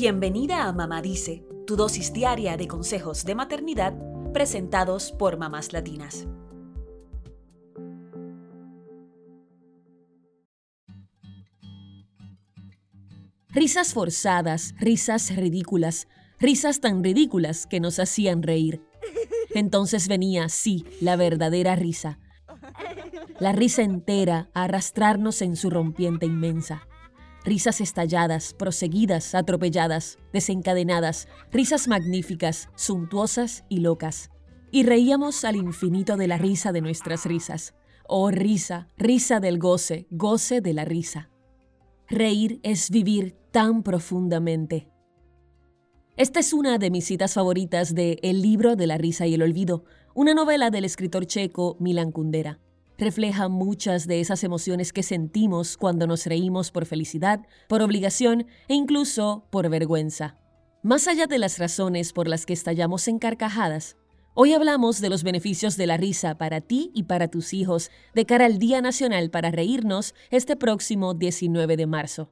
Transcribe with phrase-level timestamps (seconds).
[0.00, 3.94] Bienvenida a Mamá Dice, tu dosis diaria de consejos de maternidad
[4.32, 6.28] presentados por mamás latinas.
[13.48, 16.06] Risas forzadas, risas ridículas,
[16.38, 18.80] risas tan ridículas que nos hacían reír.
[19.52, 22.20] Entonces venía, sí, la verdadera risa.
[23.40, 26.87] La risa entera a arrastrarnos en su rompiente inmensa.
[27.48, 34.30] Risas estalladas, proseguidas, atropelladas, desencadenadas, risas magníficas, suntuosas y locas.
[34.70, 37.74] Y reíamos al infinito de la risa de nuestras risas.
[38.06, 41.30] Oh risa, risa del goce, goce de la risa.
[42.06, 44.90] Reír es vivir tan profundamente.
[46.18, 49.42] Esta es una de mis citas favoritas de El libro de la risa y el
[49.42, 52.60] olvido, una novela del escritor checo Milan Kundera.
[52.98, 58.74] Refleja muchas de esas emociones que sentimos cuando nos reímos por felicidad, por obligación e
[58.74, 60.36] incluso por vergüenza.
[60.82, 63.96] Más allá de las razones por las que estallamos en carcajadas,
[64.40, 68.24] Hoy hablamos de los beneficios de la risa para ti y para tus hijos de
[68.24, 72.30] cara al Día Nacional para Reírnos este próximo 19 de marzo.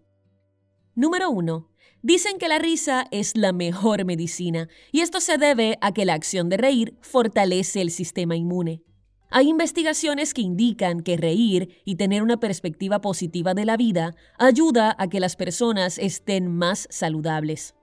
[0.95, 1.69] Número 1.
[2.03, 6.15] Dicen que la risa es la mejor medicina y esto se debe a que la
[6.15, 8.85] acción de reír fortalece el sistema inmune.
[9.31, 14.95] Hay investigaciones que indican que reír y tener una perspectiva positiva de la vida ayuda
[14.99, 17.75] a que las personas estén más saludables.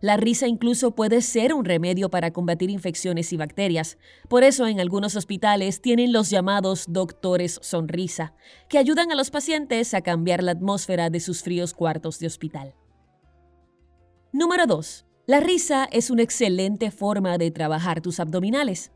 [0.00, 3.96] La risa incluso puede ser un remedio para combatir infecciones y bacterias.
[4.28, 8.34] Por eso en algunos hospitales tienen los llamados doctores sonrisa,
[8.68, 12.74] que ayudan a los pacientes a cambiar la atmósfera de sus fríos cuartos de hospital.
[14.30, 15.06] Número 2.
[15.26, 18.92] La risa es una excelente forma de trabajar tus abdominales.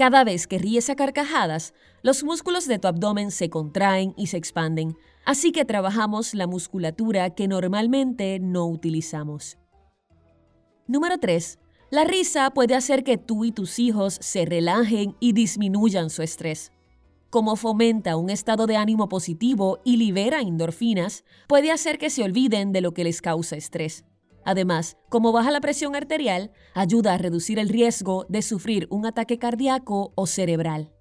[0.00, 4.38] Cada vez que ríes a carcajadas, los músculos de tu abdomen se contraen y se
[4.38, 9.58] expanden, así que trabajamos la musculatura que normalmente no utilizamos.
[10.86, 11.58] Número 3.
[11.90, 16.72] La risa puede hacer que tú y tus hijos se relajen y disminuyan su estrés.
[17.28, 22.72] Como fomenta un estado de ánimo positivo y libera endorfinas, puede hacer que se olviden
[22.72, 24.06] de lo que les causa estrés.
[24.44, 29.38] Además, como baja la presión arterial, ayuda a reducir el riesgo de sufrir un ataque
[29.38, 30.92] cardíaco o cerebral.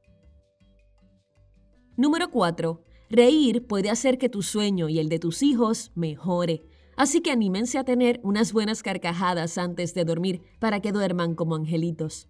[1.96, 2.84] Número 4.
[3.10, 6.64] Reír puede hacer que tu sueño y el de tus hijos mejore.
[6.96, 11.56] Así que anímense a tener unas buenas carcajadas antes de dormir para que duerman como
[11.56, 12.28] angelitos.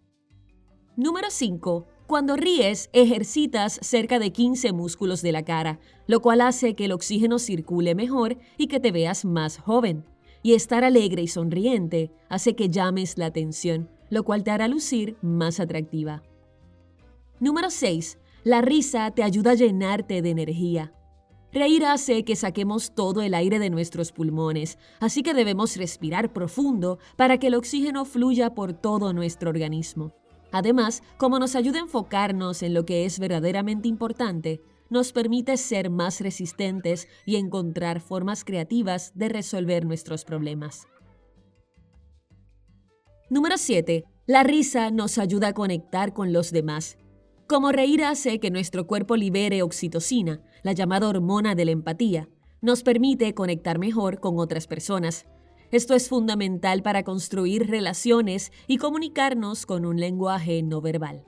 [0.96, 1.88] Número 5.
[2.08, 6.92] Cuando ríes, ejercitas cerca de 15 músculos de la cara, lo cual hace que el
[6.92, 10.06] oxígeno circule mejor y que te veas más joven.
[10.42, 15.18] Y estar alegre y sonriente hace que llames la atención, lo cual te hará lucir
[15.22, 16.24] más atractiva.
[17.40, 18.18] Número 6.
[18.44, 20.94] La risa te ayuda a llenarte de energía.
[21.52, 27.00] Reír hace que saquemos todo el aire de nuestros pulmones, así que debemos respirar profundo
[27.16, 30.14] para que el oxígeno fluya por todo nuestro organismo.
[30.52, 35.90] Además, como nos ayuda a enfocarnos en lo que es verdaderamente importante, nos permite ser
[35.90, 40.88] más resistentes y encontrar formas creativas de resolver nuestros problemas.
[43.30, 44.06] Número 7.
[44.26, 46.98] La risa nos ayuda a conectar con los demás.
[47.48, 52.30] Como reír hace que nuestro cuerpo libere oxitocina, la llamada hormona de la empatía,
[52.62, 55.26] nos permite conectar mejor con otras personas.
[55.72, 61.24] Esto es fundamental para construir relaciones y comunicarnos con un lenguaje no verbal.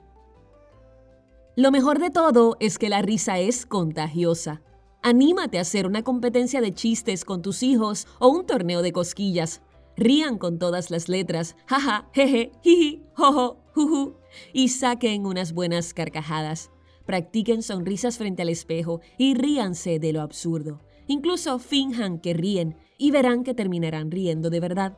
[1.54, 4.62] Lo mejor de todo es que la risa es contagiosa.
[5.02, 9.60] Anímate a hacer una competencia de chistes con tus hijos o un torneo de cosquillas.
[9.94, 14.14] Rían con todas las letras, jaja, jeje, jiji, jojo, juju,
[14.54, 16.70] y saquen unas buenas carcajadas.
[17.04, 20.80] Practiquen sonrisas frente al espejo y ríanse de lo absurdo.
[21.06, 24.96] Incluso finjan que ríen y verán que terminarán riendo de verdad.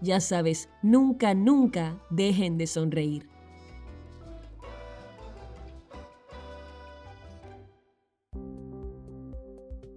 [0.00, 3.31] Ya sabes, nunca, nunca dejen de sonreír.